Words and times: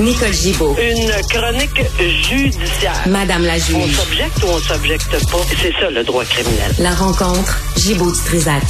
Nicole 0.00 0.32
Gibaud. 0.32 0.76
Une 0.80 1.10
chronique 1.28 1.82
judiciaire. 2.28 3.02
Madame 3.08 3.42
la 3.44 3.54
On 3.54 3.58
juge. 3.58 3.96
s'objecte 3.96 4.42
ou 4.44 4.46
on 4.46 4.58
s'objecte 4.58 5.10
pas? 5.10 5.38
C'est 5.60 5.72
ça 5.72 5.90
le 5.90 6.04
droit 6.04 6.24
criminel. 6.24 6.72
La 6.78 6.94
rencontre, 6.94 7.58
Gibaud 7.76 8.12
du 8.12 8.18
Trisac. 8.20 8.62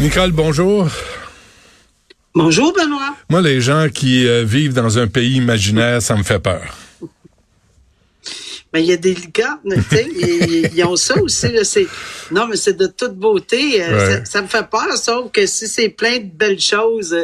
Nicole, 0.00 0.32
bonjour. 0.32 0.88
Bonjour, 2.34 2.72
Benoît. 2.72 3.14
Moi, 3.28 3.40
les 3.42 3.60
gens 3.60 3.88
qui 3.92 4.26
euh, 4.26 4.44
vivent 4.44 4.72
dans 4.74 4.98
un 4.98 5.06
pays 5.06 5.36
imaginaire, 5.36 6.00
ça 6.02 6.16
me 6.16 6.22
fait 6.22 6.38
peur. 6.40 6.62
Mais 8.72 8.82
il 8.84 8.86
y 8.86 8.92
a 8.92 8.96
des 8.96 9.14
licornes, 9.14 9.58
tu 9.90 9.96
sais, 9.96 10.08
ils, 10.76 10.84
ont 10.84 10.94
ça 10.94 11.20
aussi. 11.20 11.48
Là, 11.50 11.64
c'est, 11.64 11.88
non, 12.30 12.46
mais 12.46 12.54
c'est 12.54 12.76
de 12.76 12.86
toute 12.86 13.14
beauté. 13.16 13.82
euh, 13.82 13.90
Ouais. 14.08 14.16
ça, 14.18 14.24
ça 14.24 14.42
me 14.42 14.46
fait 14.46 14.68
peur, 14.70 14.96
sauf 14.96 15.32
que 15.32 15.44
si 15.46 15.66
c'est 15.66 15.88
plein 15.88 16.18
de 16.18 16.30
belles 16.32 16.60
choses. 16.60 17.16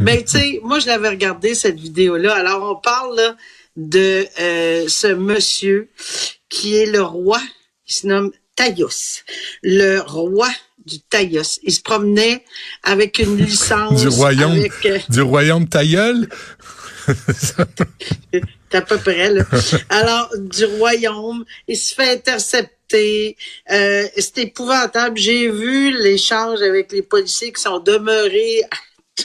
Mais 0.00 0.24
tu 0.24 0.38
sais, 0.38 0.60
moi, 0.62 0.78
je 0.78 0.86
l'avais 0.86 1.10
regardé, 1.10 1.54
cette 1.54 1.78
vidéo-là. 1.78 2.34
Alors, 2.34 2.70
on 2.70 2.80
parle 2.80 3.16
là, 3.16 3.36
de 3.76 4.26
euh, 4.40 4.88
ce 4.88 5.08
monsieur 5.08 5.88
qui 6.48 6.76
est 6.76 6.86
le 6.86 7.02
roi. 7.02 7.40
Il 7.86 7.92
se 7.92 8.06
nomme 8.06 8.32
Taïos. 8.56 9.22
Le 9.62 10.00
roi 10.00 10.48
du 10.84 11.00
Taïos. 11.00 11.60
Il 11.62 11.72
se 11.72 11.82
promenait 11.82 12.44
avec 12.82 13.18
une 13.18 13.36
licence. 13.44 14.00
Du 14.00 14.08
royaume, 14.08 14.52
Avec, 14.52 14.86
euh, 14.86 14.98
du 15.08 15.22
royaume 15.22 15.68
à 18.72 18.82
peu 18.82 18.98
près, 18.98 19.30
là. 19.30 19.44
Alors, 19.88 20.30
du 20.36 20.64
royaume, 20.64 21.44
il 21.66 21.76
se 21.76 21.94
fait 21.94 22.12
intercepter. 22.12 23.36
Euh, 23.70 24.06
c'est 24.16 24.38
épouvantable. 24.38 25.16
J'ai 25.16 25.50
vu 25.50 25.96
l'échange 26.02 26.60
avec 26.62 26.92
les 26.92 27.02
policiers 27.02 27.52
qui 27.52 27.62
sont 27.62 27.78
demeurés 27.78 28.62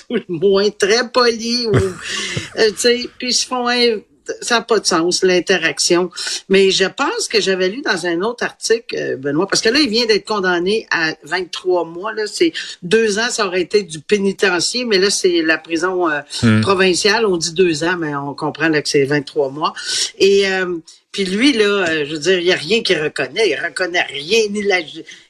tout 0.07 0.15
le 0.15 0.23
moins 0.27 0.69
très 0.69 1.09
polis. 1.11 1.67
Ou, 1.67 1.75
euh, 2.59 2.69
tu 2.71 2.77
sais, 2.77 3.09
puis 3.17 3.29
ils 3.29 3.33
se 3.33 3.45
font... 3.45 3.67
in- 3.67 3.99
Ça 4.41 4.55
n'a 4.55 4.61
pas 4.61 4.79
de 4.79 4.85
sens, 4.87 5.21
l'interaction. 5.21 6.09
Mais 6.49 6.71
je 6.71 6.85
pense 6.85 7.27
que 7.29 7.39
j'avais 7.39 7.69
lu 7.69 7.81
dans 7.83 8.07
un 8.07 8.21
autre 8.23 8.43
article, 8.43 8.95
euh, 8.97 9.17
Benoît, 9.17 9.45
parce 9.47 9.61
que 9.61 9.69
là, 9.69 9.79
il 9.79 9.87
vient 9.89 10.07
d'être 10.07 10.25
condamné 10.27 10.87
à 10.89 11.13
23 11.23 11.85
mois. 11.85 12.11
Là, 12.11 12.23
c'est 12.25 12.51
deux 12.81 13.19
ans, 13.19 13.29
ça 13.29 13.45
aurait 13.45 13.61
été 13.61 13.83
du 13.83 13.99
pénitencier, 13.99 14.83
mais 14.85 14.97
là, 14.97 15.11
c'est 15.11 15.43
la 15.43 15.59
prison 15.59 16.09
euh, 16.09 16.21
provinciale. 16.61 17.25
On 17.27 17.37
dit 17.37 17.53
deux 17.53 17.83
ans, 17.83 17.97
mais 17.99 18.15
on 18.15 18.33
comprend 18.33 18.67
là, 18.69 18.81
que 18.81 18.89
c'est 18.89 19.05
23 19.05 19.51
mois. 19.51 19.73
Et 20.17 20.47
euh, 20.49 20.77
puis 21.11 21.25
lui, 21.25 21.53
là, 21.53 21.85
euh, 21.87 22.05
je 22.07 22.11
veux 22.13 22.19
dire, 22.19 22.39
il 22.39 22.45
n'y 22.45 22.51
a 22.51 22.55
rien 22.55 22.81
qu'il 22.81 22.99
reconnaît. 22.99 23.47
Il 23.49 23.59
reconnaît 23.63 24.01
rien, 24.09 24.47
ni 24.49 24.63
la... 24.63 24.79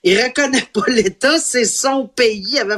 Il 0.04 0.18
reconnaît 0.24 0.68
pas 0.74 0.86
l'État, 0.88 1.38
c'est 1.38 1.66
son 1.66 2.08
pays. 2.08 2.48
Il 2.54 2.58
avait 2.60 2.78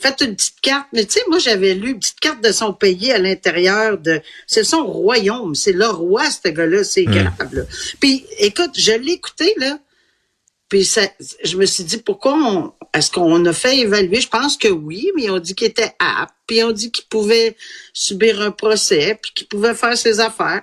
fait 0.00 0.20
une 0.20 0.34
petite 0.36 0.60
carte. 0.60 0.86
Mais 0.92 1.04
tu 1.04 1.12
sais, 1.12 1.20
moi, 1.28 1.38
j'avais 1.38 1.74
lu 1.74 1.90
une 1.90 1.98
petite 1.98 2.20
carte 2.20 2.42
de 2.42 2.52
son 2.52 2.72
pays 2.72 3.12
à 3.12 3.18
l'intérieur 3.18 3.98
de... 3.98 4.20
C'est 4.46 4.64
son 4.64 4.84
royaume. 4.86 5.54
C'est 5.54 5.72
le 5.72 5.86
roi, 5.86 6.24
ce 6.30 6.48
gars-là. 6.48 6.84
C'est 6.84 7.04
grave, 7.04 7.52
là. 7.52 7.62
Puis, 8.00 8.24
écoute, 8.38 8.72
je 8.76 8.92
l'ai 8.92 9.12
écouté, 9.12 9.54
là. 9.58 9.78
Puis 10.68 10.86
ça, 10.86 11.02
je 11.44 11.58
me 11.58 11.66
suis 11.66 11.84
dit, 11.84 11.98
pourquoi 11.98 12.32
on, 12.32 12.72
est-ce 12.94 13.10
qu'on 13.10 13.44
a 13.44 13.52
fait 13.52 13.80
évaluer? 13.80 14.22
Je 14.22 14.28
pense 14.28 14.56
que 14.56 14.68
oui, 14.68 15.10
mais 15.14 15.28
on 15.28 15.38
dit 15.38 15.54
qu'il 15.54 15.66
était 15.66 15.92
apte, 15.98 16.34
puis 16.46 16.64
on 16.64 16.72
dit 16.72 16.90
qu'il 16.90 17.04
pouvait 17.04 17.56
subir 17.92 18.40
un 18.40 18.50
procès, 18.50 19.18
puis 19.20 19.32
qu'il 19.34 19.48
pouvait 19.48 19.74
faire 19.74 19.98
ses 19.98 20.18
affaires. 20.18 20.62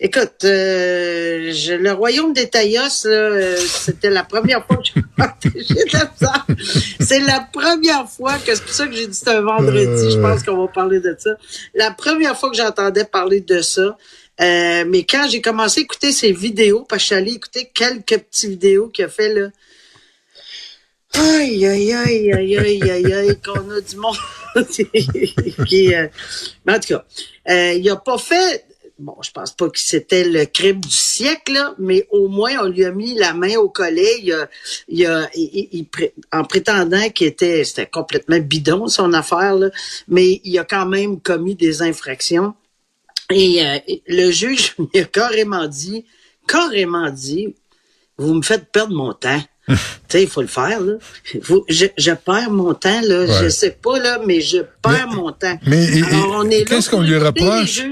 Écoute, 0.00 0.44
euh, 0.44 1.50
je- 1.52 1.72
le 1.74 1.90
royaume 1.92 2.32
des 2.32 2.48
Taïos, 2.48 3.04
euh, 3.06 3.56
c'était 3.56 4.10
la 4.10 4.22
première 4.22 4.64
fois 4.64 4.76
que 4.76 4.84
j'ai 5.56 5.74
de 5.74 5.92
la 5.92 6.08
misère. 6.12 6.46
C'est 7.00 7.18
la 7.18 7.40
première 7.52 8.08
fois 8.08 8.34
que 8.38 8.54
c'est 8.54 8.62
pour 8.62 8.72
ça 8.72 8.86
que 8.86 8.94
j'ai 8.94 9.08
dit 9.08 9.14
c'est 9.18 9.30
un 9.30 9.40
vendredi. 9.40 10.12
Je 10.12 10.20
pense 10.20 10.44
qu'on 10.44 10.56
va 10.56 10.68
parler 10.68 11.00
de 11.00 11.16
ça. 11.18 11.30
La 11.74 11.90
première 11.90 12.38
fois 12.38 12.50
que 12.50 12.56
j'entendais 12.56 13.04
parler 13.04 13.40
de 13.40 13.60
ça. 13.60 13.96
Euh, 14.40 14.84
mais 14.86 15.02
quand 15.02 15.26
j'ai 15.28 15.40
commencé 15.40 15.80
à 15.80 15.82
écouter 15.82 16.12
ses 16.12 16.30
vidéos, 16.30 16.84
parce 16.88 17.00
que 17.00 17.02
je 17.02 17.06
suis 17.06 17.14
allée 17.16 17.32
écouter 17.32 17.68
quelques 17.74 18.18
petites 18.22 18.50
vidéos 18.50 18.86
qu'il 18.88 19.04
a 19.04 19.08
fait 19.08 19.34
là. 19.34 19.48
Aïe, 21.14 21.66
aïe, 21.66 21.92
aïe, 21.92 22.32
aïe, 22.32 22.56
aïe, 22.56 22.82
aïe, 22.88 23.12
aïe, 23.14 23.38
qu'on 23.44 23.68
a 23.70 23.80
du 23.80 23.96
monde. 23.96 24.14
euh, 24.56 26.08
mais 26.64 26.72
en 26.72 26.78
tout 26.78 26.88
cas, 26.88 27.04
euh, 27.50 27.72
il 27.72 27.90
a 27.90 27.96
pas 27.96 28.18
fait 28.18 28.64
bon, 28.98 29.14
je 29.22 29.30
pense 29.30 29.52
pas 29.52 29.68
que 29.68 29.78
c'était 29.78 30.24
le 30.24 30.44
crime 30.44 30.80
du 30.80 30.90
siècle, 30.90 31.52
là, 31.52 31.74
mais 31.78 32.06
au 32.10 32.28
moins 32.28 32.52
on 32.62 32.68
lui 32.68 32.84
a 32.84 32.90
mis 32.90 33.14
la 33.14 33.32
main 33.34 33.56
au 33.56 33.68
collet. 33.68 34.20
Il 34.22 34.32
a, 34.32 34.48
il 34.88 35.06
a, 35.06 35.28
il- 35.34 35.68
il 35.72 35.86
en 36.32 36.44
prétendant 36.44 37.08
qu'il 37.10 37.26
était, 37.28 37.64
c'était 37.64 37.86
complètement 37.86 38.38
bidon 38.38 38.86
son 38.88 39.12
affaire, 39.12 39.54
là, 39.54 39.70
mais 40.08 40.40
il 40.44 40.58
a 40.58 40.64
quand 40.64 40.86
même 40.86 41.20
commis 41.20 41.54
des 41.54 41.82
infractions. 41.82 42.54
Et 43.30 43.64
euh, 43.66 43.78
le 44.06 44.30
juge 44.30 44.74
il 44.94 45.00
a 45.02 45.04
carrément 45.04 45.66
dit, 45.68 46.04
carrément 46.46 47.10
dit, 47.10 47.54
vous 48.16 48.34
me 48.34 48.42
faites 48.42 48.70
perdre 48.72 48.94
mon 48.94 49.12
temps. 49.12 49.42
tu 49.68 49.74
sais, 50.08 50.22
il 50.22 50.28
faut 50.30 50.40
le 50.40 50.46
faire, 50.46 50.80
là. 50.80 50.94
Vous- 51.42 51.62
je, 51.68 51.84
je 51.98 52.12
perds 52.12 52.50
mon 52.50 52.72
temps, 52.72 53.02
là. 53.02 53.24
Ouais. 53.26 53.44
Je 53.44 53.48
sais 53.50 53.72
pas, 53.72 53.98
là, 53.98 54.18
mais 54.24 54.40
je 54.40 54.58
perds 54.82 55.08
mon 55.08 55.30
temps. 55.30 55.58
Mais 55.66 55.84
et- 55.98 56.02
Alors, 56.04 56.36
on 56.38 56.48
est 56.50 56.60
là 56.60 56.64
qu'est-ce 56.64 56.88
qu'on 56.88 57.02
lui 57.02 57.18
reproche? 57.18 57.82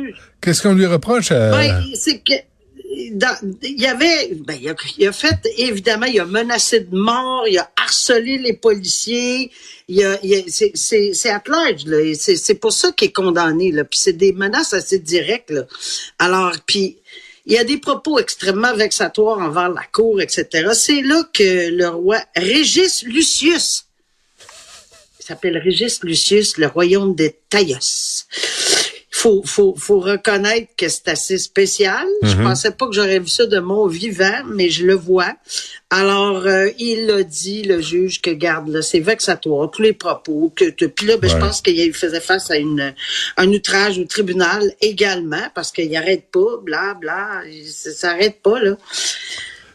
Qu'est-ce 0.40 0.62
qu'on 0.62 0.74
lui 0.74 0.86
reproche. 0.86 1.30
Ben, 1.30 1.82
c'est 1.94 2.18
que 2.18 2.34
il 3.62 3.80
y 3.80 3.86
avait, 3.86 4.34
ben, 4.34 4.56
il 4.60 5.06
a, 5.06 5.12
fait 5.12 5.38
évidemment, 5.58 6.06
il 6.06 6.18
a 6.18 6.24
menacé 6.24 6.80
de 6.80 6.96
mort, 6.96 7.46
il 7.46 7.58
a 7.58 7.70
harcelé 7.76 8.38
les 8.38 8.54
policiers, 8.54 9.50
a, 10.02 10.16
c'est, 10.48 10.72
c'est, 10.74 11.12
c'est 11.12 11.30
at 11.30 11.42
large 11.46 11.84
là, 11.86 11.98
c'est, 12.14 12.54
pour 12.54 12.72
ça 12.72 12.92
qu'il 12.92 13.08
est 13.08 13.12
condamné 13.12 13.70
là, 13.70 13.84
puis 13.84 13.98
c'est 13.98 14.14
des 14.14 14.32
menaces 14.32 14.72
assez 14.72 14.98
directes 14.98 15.50
là. 15.50 15.62
Alors 16.18 16.52
puis 16.66 16.96
il 17.44 17.52
y 17.52 17.58
a 17.58 17.64
des 17.64 17.78
propos 17.78 18.18
extrêmement 18.18 18.74
vexatoires 18.74 19.38
envers 19.38 19.68
la 19.68 19.84
cour, 19.92 20.20
etc. 20.20 20.70
C'est 20.72 21.02
là 21.02 21.22
que 21.32 21.70
le 21.70 21.88
roi 21.88 22.18
Régis 22.34 23.04
Lucius, 23.04 23.86
s'appelle 25.20 25.58
Régis 25.58 26.02
Lucius, 26.02 26.56
le 26.56 26.66
royaume 26.66 27.14
des 27.14 27.36
Taïos 27.50 28.05
faut, 29.18 29.42
faut, 29.46 29.74
faut 29.78 29.98
reconnaître 29.98 30.68
que 30.76 30.90
c'est 30.90 31.08
assez 31.08 31.38
spécial. 31.38 32.06
Je 32.22 32.36
pensais 32.36 32.70
pas 32.70 32.86
que 32.86 32.92
j'aurais 32.92 33.18
vu 33.18 33.28
ça 33.28 33.46
de 33.46 33.58
mon 33.58 33.86
vivant, 33.86 34.42
mais 34.46 34.68
je 34.68 34.84
le 34.84 34.92
vois. 34.92 35.32
Alors, 35.88 36.44
euh, 36.44 36.68
il 36.78 37.10
a 37.10 37.22
dit, 37.22 37.62
le 37.62 37.80
juge, 37.80 38.20
que 38.20 38.28
garde, 38.28 38.68
là, 38.68 38.82
c'est 38.82 39.00
vexatoire, 39.00 39.70
tous 39.70 39.80
les 39.80 39.94
propos. 39.94 40.52
Que, 40.54 40.66
puis 40.66 41.06
là, 41.06 41.16
ben, 41.16 41.30
je 41.30 41.36
pense 41.38 41.62
qu'il 41.62 41.94
faisait 41.94 42.20
face 42.20 42.50
à 42.50 42.58
une, 42.58 42.94
un 43.38 43.48
outrage 43.48 43.98
au 43.98 44.04
tribunal 44.04 44.70
également, 44.82 45.48
parce 45.54 45.72
qu'il 45.72 45.96
arrête 45.96 46.30
pas, 46.30 46.58
bla, 46.62 46.92
bla, 46.92 47.40
ça 47.66 47.92
s'arrête 47.92 48.42
pas, 48.42 48.60
là. 48.60 48.76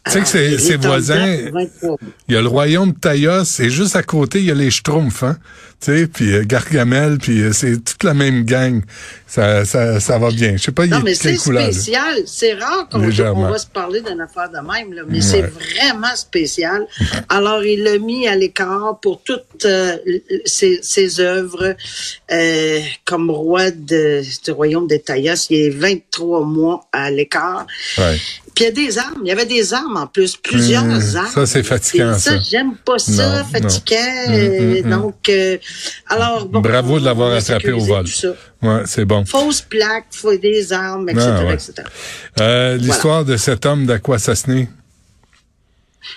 Tu 0.06 0.12
sais 0.14 0.22
que 0.22 0.52
il 0.54 0.60
ses 0.60 0.78
voisins- 0.78 1.28
dedans 1.38 1.52
pour 1.52 1.54
23 1.60 1.90
mois. 1.90 1.98
Il 2.28 2.34
y 2.34 2.38
a 2.38 2.42
le 2.42 2.48
royaume 2.48 2.92
de 2.92 2.98
Taïos 3.00 3.60
et 3.60 3.70
juste 3.70 3.96
à 3.96 4.02
côté, 4.04 4.40
il 4.40 4.46
y 4.46 4.52
a 4.52 4.56
les 4.56 4.72
Schtroumpfs, 4.72 5.24
hein? 5.24 5.38
Tu 5.80 5.98
sais, 5.98 6.08
puis 6.08 6.34
euh, 6.36 6.44
Gargamel, 6.46 7.18
puis 7.18 7.42
euh, 7.42 7.54
c'est 7.54 7.84
toute 7.84 8.04
la 8.04 8.14
même 8.14 8.44
gang. 8.44 8.84
Ça, 9.26 9.66
ça, 9.66 10.00
ça 10.00 10.20
va 10.20 10.30
bien. 10.30 10.56
Je 10.58 10.62
sais 10.64 10.72
pas, 10.72 10.86
il 10.86 10.92
Non, 10.92 11.00
est 11.00 11.04
mais 11.04 11.14
de 11.16 11.20
quelle 11.20 11.40
c'est 11.40 11.52
spécial. 11.64 12.16
C'est 12.28 12.54
rare 12.54 12.88
qu'on 12.90 13.00
on 13.04 13.50
va 13.50 13.58
se 13.58 13.66
parler 13.66 14.02
d'une 14.02 14.22
affaire 14.22 14.50
de 14.52 14.58
même, 14.60 14.94
là, 14.94 15.02
mais 15.08 15.22
c'est 15.22 15.42
vraiment 15.42 16.16
spécial. 16.16 16.86
Alors, 17.30 17.64
il 17.64 17.82
l'a 17.84 17.98
mis 17.98 18.28
à 18.28 18.36
l'écart 18.36 19.00
pour 19.02 19.24
toutes 19.24 19.66
euh, 19.66 19.98
ses, 20.46 20.80
ses 20.84 21.20
œuvres 21.20 21.76
comme 23.06 23.32
roi 23.32 23.72
de, 23.72 24.22
du 24.46 24.52
royaume 24.52 24.88
des 24.88 25.00
Taïos. 25.00 25.48
Il 25.50 25.58
est 25.62 25.70
23 25.70 26.46
mois 26.46 26.86
à 26.92 27.10
l'écart. 27.10 27.66
Ouais. 27.98 28.18
Puis 28.56 28.66
il 28.66 28.68
y 28.68 28.68
a 28.68 28.72
des 28.72 28.98
armes. 28.98 29.22
Il 29.24 29.28
y 29.28 29.32
avait 29.32 29.46
des 29.46 29.74
armes 29.74 29.98
en 29.98 30.08
plus, 30.08 30.36
plusieurs 30.38 30.84
Hum, 30.84 30.92
armes. 30.92 31.28
ça, 31.34 31.46
c'est 31.46 31.64
fatigant, 31.64 32.16
Et 32.16 32.20
ça. 32.20 32.38
j'aime 32.40 32.76
pas 32.86 33.00
ça, 33.00 33.40
Non, 33.40 33.46
fatigant. 33.46 33.96
non. 34.30 34.34
Hum, 34.36 34.84
hum. 34.86 34.90
Donc, 35.02 35.30
euh, 35.30 35.58
alors, 36.08 36.46
bon, 36.48 36.60
Bravo 36.62 37.00
de 37.00 37.06
l'avoir 37.06 37.34
attrapé 37.34 37.72
au 37.72 37.80
vol. 37.80 38.08
ça. 38.08 38.30
Ouais, 38.62 38.82
c'est 38.86 39.06
bon. 39.06 39.26
Fausse 39.26 39.62
plaque, 39.62 40.06
faut 40.12 40.36
des 40.38 40.72
armes, 40.74 41.10
etc., 41.10 41.26
Ah, 41.32 41.46
ouais. 41.46 41.54
etc. 41.56 41.74
Euh, 42.40 42.78
L'histoire 42.78 43.26
de 43.26 43.38
cet 43.38 43.66
homme 43.66 43.86
d'Aquasasné. 43.86 44.70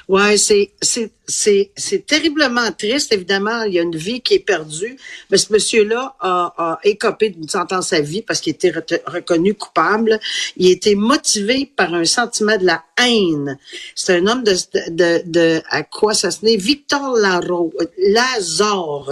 Ouais, 0.09 0.37
c'est 0.37 0.73
c'est 0.81 1.11
c'est 1.27 1.71
c'est 1.77 2.07
terriblement 2.07 2.71
triste. 2.73 3.13
Évidemment, 3.13 3.63
il 3.65 3.75
y 3.75 3.79
a 3.79 3.83
une 3.83 3.97
vie 3.97 4.21
qui 4.21 4.35
est 4.35 4.39
perdue. 4.39 4.97
Mais 5.31 5.37
ce 5.39 5.53
monsieur-là 5.53 6.17
a, 6.21 6.55
a 6.57 6.79
écopé 6.85 7.31
d'une 7.31 7.49
sentence 7.49 7.93
à 7.93 8.01
vie 8.01 8.23
parce 8.23 8.41
qu'il 8.41 8.53
était 8.53 8.71
re- 8.71 9.01
reconnu 9.07 9.55
coupable. 9.55 10.19
Il 10.57 10.69
été 10.71 10.95
motivé 10.95 11.71
par 11.77 11.95
un 11.95 12.05
sentiment 12.05 12.57
de 12.57 12.65
la 12.67 12.85
haine. 12.99 13.59
C'est 13.95 14.17
un 14.17 14.27
homme 14.27 14.45
de 14.45 14.55
de 14.91 15.23
de 15.27 15.63
à 15.69 15.83
quoi 15.83 16.15
ça 16.15 16.31
se 16.31 16.45
naît 16.45 16.57
Victor 16.57 17.17
Laro, 17.17 17.73
Lazare 17.99 19.11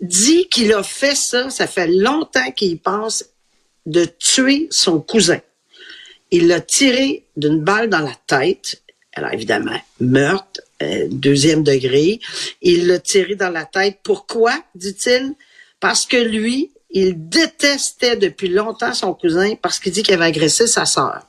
dit 0.00 0.48
qu'il 0.48 0.72
a 0.72 0.82
fait 0.82 1.14
ça. 1.14 1.50
Ça 1.50 1.66
fait 1.66 1.88
longtemps 1.88 2.50
qu'il 2.52 2.78
pense 2.78 3.24
de 3.86 4.04
tuer 4.04 4.68
son 4.70 5.00
cousin. 5.00 5.40
Il 6.30 6.48
l'a 6.48 6.60
tiré 6.60 7.24
d'une 7.36 7.60
balle 7.62 7.88
dans 7.88 8.00
la 8.00 8.14
tête. 8.26 8.82
Alors 9.16 9.32
évidemment, 9.32 9.80
meurtre, 9.98 10.60
euh, 10.82 11.08
deuxième 11.10 11.62
degré. 11.64 12.20
Il 12.60 12.86
l'a 12.86 12.98
tiré 12.98 13.34
dans 13.34 13.50
la 13.50 13.64
tête. 13.64 13.98
Pourquoi, 14.02 14.54
dit-il? 14.74 15.34
Parce 15.80 16.04
que 16.06 16.18
lui, 16.18 16.70
il 16.90 17.28
détestait 17.28 18.16
depuis 18.16 18.48
longtemps 18.48 18.92
son 18.92 19.14
cousin 19.14 19.54
parce 19.56 19.78
qu'il 19.78 19.92
dit 19.92 20.02
qu'il 20.02 20.14
avait 20.14 20.26
agressé 20.26 20.66
sa 20.66 20.84
sœur. 20.84 21.26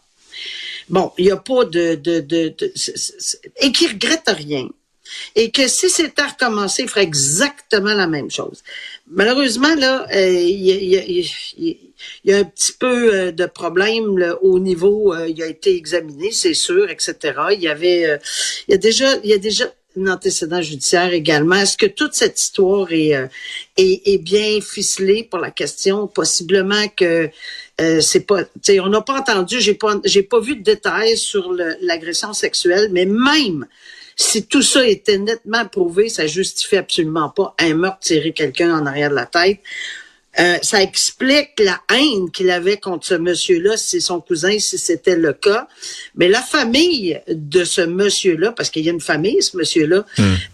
Bon, 0.90 1.12
il 1.18 1.26
n'y 1.26 1.32
a 1.32 1.38
pas 1.38 1.64
de... 1.66 1.96
de, 1.96 2.20
de, 2.20 2.50
de- 2.58 2.74
et 3.62 3.72
qu'il 3.72 3.92
regrette 3.92 4.28
rien. 4.28 4.68
Et 5.36 5.52
que 5.52 5.68
si 5.68 5.90
c'était 5.90 6.22
à 6.22 6.28
recommencer, 6.28 6.84
il 6.84 6.90
ferait 6.90 7.04
exactement 7.04 7.94
la 7.94 8.08
même 8.08 8.30
chose. 8.30 8.64
Malheureusement, 9.10 9.74
là, 9.76 10.06
euh, 10.14 10.32
il 10.32 10.66
y, 10.66 11.72
y 12.26 12.34
a- 12.34 12.38
un 12.38 12.44
petit 12.44 12.74
peu 12.74 13.14
euh, 13.14 13.32
de 13.32 13.46
problème 13.46 14.36
au 14.42 14.60
niveau, 14.60 15.14
euh, 15.14 15.28
il 15.28 15.42
a 15.42 15.48
été 15.48 15.76
examiné, 15.76 16.32
c'est 16.32 16.54
sûr, 16.54 16.90
etc. 16.90 17.16
Il 17.54 17.62
y 17.62 17.68
avait, 17.68 18.20
il 18.68 18.72
y 18.72 18.74
a 18.74 18.78
déjà, 18.78 19.16
il 19.24 19.30
y 19.30 19.34
a 19.34 19.38
déjà 19.38 19.66
un 20.00 20.08
antécédent 20.08 20.62
judiciaire 20.62 21.12
également. 21.14 21.56
Est-ce 21.56 21.78
que 21.78 21.88
toute 21.88 22.14
cette 22.14 22.40
histoire 22.40 22.92
est, 22.92 23.16
est, 23.78 24.18
bien 24.20 24.60
ficelée 24.62 25.24
pour 25.24 25.40
la 25.40 25.52
question? 25.52 26.08
Possiblement 26.08 26.88
que 26.96 27.30
euh, 27.80 28.02
c'est 28.02 28.22
pas, 28.26 28.42
on 28.80 28.90
n'a 28.90 29.02
pas 29.02 29.20
entendu, 29.20 29.60
j'ai 29.62 29.76
pas, 29.76 30.00
j'ai 30.04 30.24
pas 30.24 30.40
vu 30.40 30.56
de 30.56 30.64
détails 30.64 31.18
sur 31.18 31.54
l'agression 31.82 32.34
sexuelle, 32.34 32.90
mais 32.92 33.06
même 33.06 33.68
si 34.18 34.48
tout 34.48 34.64
ça 34.64 34.86
était 34.86 35.20
nettement 35.20 35.66
prouvé, 35.68 36.10
ça 36.10 36.26
justifie 36.26 36.78
absolument 36.78 37.30
pas 37.30 37.54
un 37.60 37.76
meurtre 37.76 38.00
tiré 38.00 38.34
quelqu'un 38.34 38.74
en 38.74 38.86
arrière 38.88 39.12
de 39.12 39.16
la 39.16 39.28
tête. 39.28 39.60
Euh, 40.40 40.58
ça 40.62 40.82
explique 40.84 41.60
la 41.60 41.82
haine 41.92 42.30
qu'il 42.32 42.52
avait 42.52 42.78
contre 42.78 43.08
ce 43.08 43.14
monsieur-là, 43.16 43.76
si 43.76 43.90
c'est 43.90 44.00
son 44.00 44.20
cousin, 44.22 44.60
si 44.60 44.78
c'était 44.78 45.16
le 45.16 45.34
cas. 45.34 45.68
Mais 46.16 46.28
la 46.28 46.42
famille 46.42 47.20
de 47.28 47.64
ce 47.64 47.82
monsieur-là, 47.82 48.52
parce 48.52 48.70
qu'il 48.70 48.86
y 48.86 48.90
a 48.90 48.92
une 48.92 49.02
famille, 49.02 49.42
ce 49.42 49.58
monsieur-là, 49.58 50.06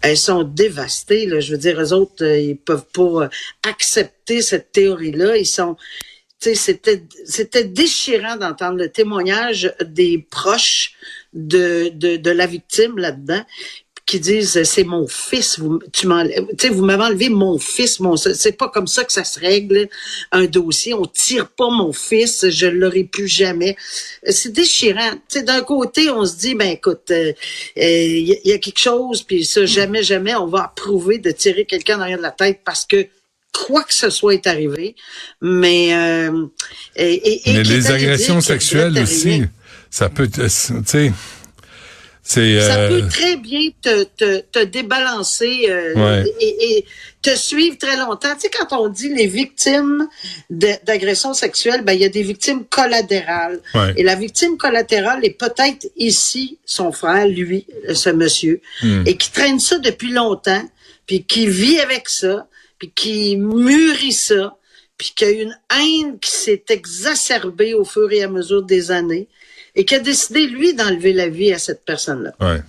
elles 0.01 0.18
sont 0.18 0.44
dévastées. 0.44 1.25
Là. 1.25 1.42
Je 1.42 1.51
veux 1.51 1.57
dire, 1.57 1.81
eux 1.81 1.92
autres, 1.92 2.24
euh, 2.24 2.39
ils 2.39 2.57
peuvent 2.57 2.86
pas 2.94 3.24
euh, 3.24 3.30
accepter 3.68 4.42
cette 4.42 4.71
théorie-là. 4.71 5.36
Ils 5.36 5.45
sont, 5.45 5.75
tu 6.39 6.50
sais, 6.50 6.56
c'était 6.56 7.04
c'était 7.25 7.66
déchirant 7.66 8.38
d'entendre 8.38 8.77
le 8.77 8.89
témoignage 8.89 9.74
des 9.83 10.25
proches 10.30 10.94
de 11.33 11.89
de, 11.94 12.18
de 12.18 12.31
la 12.31 12.45
victime 12.45 12.97
là-dedans 12.97 13.44
qui 14.06 14.19
disent 14.19 14.62
c'est 14.63 14.83
mon 14.83 15.07
fils 15.07 15.57
vous 15.59 15.80
tu 15.94 16.07
sais 16.59 16.68
vous 16.69 16.83
m'avez 16.83 17.03
enlevé 17.03 17.30
mon 17.30 17.57
fils 17.57 18.01
mon 18.01 18.18
c'est 18.18 18.57
pas 18.57 18.68
comme 18.68 18.85
ça 18.85 19.06
que 19.06 19.13
ça 19.13 19.24
se 19.24 19.39
règle 19.39 19.88
un 20.33 20.44
dossier 20.45 20.94
on 20.94 21.06
tire 21.06 21.47
pas 21.47 21.69
mon 21.69 21.94
fils 21.94 22.50
je 22.50 22.68
l'aurai 22.68 23.06
plus 23.06 23.30
jamais. 23.30 23.77
C'est 24.27 24.51
déchirant. 24.51 25.12
Tu 25.30 25.39
sais 25.39 25.44
d'un 25.44 25.62
côté 25.62 26.09
on 26.09 26.25
se 26.25 26.35
dit 26.35 26.53
ben 26.53 26.68
écoute 26.71 27.12
euh, 27.12 27.31
euh, 27.31 27.81
il 27.81 28.27
y, 28.27 28.33
a- 28.33 28.38
il 28.44 28.50
y 28.50 28.53
a 28.53 28.57
quelque 28.57 28.80
chose 28.80 29.24
puis 29.24 29.45
ça 29.45 29.65
jamais 29.65 30.03
jamais 30.03 30.35
on 30.35 30.47
va 30.47 30.65
approuver 30.65 31.18
de 31.19 31.31
tirer 31.31 31.63
quelqu'un 31.63 31.97
derrière 31.97 32.18
de 32.18 32.24
la 32.24 32.31
tête 32.31 32.59
parce 32.65 32.83
que 32.85 33.07
quoi 33.53 33.83
que 33.83 33.94
ce 33.94 34.09
soit 34.09 34.33
est 34.33 34.47
arrivé 34.47 34.95
mais 35.41 35.94
euh, 35.95 36.45
et, 36.97 37.13
et- 37.13 37.50
et 37.50 37.53
Mais 37.53 37.63
les 37.63 37.89
agressions 37.89 38.41
sexuelles 38.41 38.94
aussi. 39.01 39.44
Ça 39.94 40.10
peut, 40.10 40.28
tu 40.28 40.42
sais, 40.50 41.12
c'est... 42.25 42.60
Ça 42.62 42.78
euh, 42.80 42.90
peut 43.01 43.07
très 43.10 43.36
bien 43.36 43.69
te, 43.81 44.04
te, 44.06 44.40
te 44.40 44.63
débalancer 44.63 45.66
euh, 45.69 45.94
Ouais. 45.94 46.24
et, 46.40 46.78
et 46.78 46.86
te 47.22 47.36
suivre 47.36 47.78
très 47.78 47.98
longtemps. 47.98 48.34
Tu 48.36 48.42
sais, 48.42 48.50
quand 48.50 48.75
on 48.81 48.88
dit 48.88 49.10
les 49.13 49.28
victimes 49.28 50.07
d'agressions 50.50 51.34
sexuelles, 51.34 51.84
ben 51.84 51.94
il 51.94 52.00
y 52.01 52.06
a 52.06 52.10
des 52.10 52.24
victimes 52.24 52.63
collatérales. 52.66 53.60
Ouais. 53.75 53.94
Et 53.98 54.04
la 54.04 54.16
victime 54.16 54.57
collatérale 54.57 55.24
est 55.25 55.38
peut-être 55.38 55.86
ici 55.98 56.57
son 56.66 56.92
frère, 56.92 57.28
lui, 57.28 57.68
ce 57.94 58.10
monsieur, 58.10 58.62
Hmm. 58.81 59.04
et 59.06 59.16
qui 59.18 59.30
traîne 59.31 59.60
ça 59.60 59.78
depuis 59.80 60.12
longtemps, 60.12 60.63
puis 61.06 61.24
qui 61.25 61.45
vit 61.48 61.80
avec 61.81 62.10
ça, 62.10 62.48
puis 62.80 62.92
qui 62.95 63.38
mûrit 63.38 64.13
ça, 64.13 64.56
puis 64.98 65.12
qui 65.16 65.25
a 65.25 65.30
une 65.30 65.57
haine 65.75 66.18
qui 66.19 66.31
s'est 66.31 66.63
exacerbée 66.69 67.74
au 67.74 67.84
fur 67.84 68.12
et 68.12 68.24
à 68.24 68.30
mesure 68.30 68.63
des 68.63 68.90
années, 68.92 69.28
et 69.75 69.85
qui 69.85 69.95
a 69.95 70.00
décidé, 70.00 70.47
lui, 70.47 70.73
d'enlever 70.75 71.13
la 71.13 71.29
vie 71.29 71.51
à 71.53 71.57
cette 71.59 71.83
personne-là. 71.85 72.31
Ouais. 72.39 72.61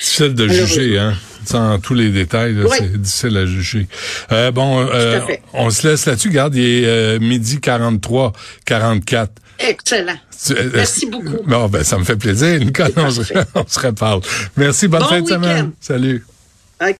Difficile 0.00 0.34
de 0.34 0.48
juger, 0.48 0.98
hein. 0.98 1.14
Sans 1.44 1.78
tous 1.78 1.94
les 1.94 2.10
détails, 2.10 2.56
c'est 2.76 3.00
difficile 3.00 3.36
à 3.36 3.46
juger. 3.46 3.86
Euh, 4.32 4.50
bon, 4.50 4.84
euh, 4.92 5.20
on 5.52 5.70
se 5.70 5.86
laisse 5.86 6.06
là-dessus. 6.06 6.30
Garde, 6.30 6.56
il 6.56 6.64
est 6.64 6.86
euh, 6.86 7.18
midi 7.20 7.60
43, 7.60 8.32
44. 8.64 9.30
Excellent. 9.60 10.16
Tu- 10.44 10.52
euh, 10.54 10.70
Merci 10.74 11.04
est-ce- 11.04 11.10
beaucoup. 11.10 11.42
Bon, 11.46 11.68
ben, 11.68 11.84
ça 11.84 11.98
me 11.98 12.04
fait 12.04 12.16
plaisir. 12.16 12.58
Nicole, 12.58 12.90
on 12.96 13.10
se, 13.10 13.20
on 13.54 13.64
se 13.66 13.78
reparle. 13.78 14.22
Merci, 14.56 14.88
bonne 14.88 15.02
Bon 15.02 15.06
fin 15.08 15.20
de 15.22 15.28
semaine. 15.28 15.70
Salut. 15.80 16.24